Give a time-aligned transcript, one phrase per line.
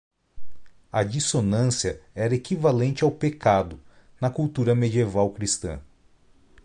[0.91, 3.79] A dissonância era equivalente ao pecado
[4.19, 5.79] na cultura medieval cristã.